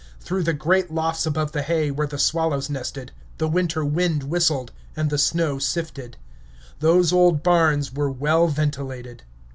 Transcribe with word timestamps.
Through 0.19 0.41
the 0.45 0.53
great 0.53 0.91
lofts 0.91 1.27
above 1.27 1.51
the 1.51 1.61
hay, 1.61 1.91
where 1.91 2.07
the 2.07 2.17
swallows 2.17 2.71
nested, 2.71 3.11
the 3.37 3.47
winter 3.47 3.85
wind 3.85 4.23
whistled, 4.23 4.71
and 4.95 5.11
the 5.11 5.19
snow 5.19 5.59
sifted. 5.59 6.17
Those 6.79 7.13
old 7.13 7.43
barns 7.43 7.93
were 7.93 8.09
well 8.09 8.47
ventilated. 8.47 9.21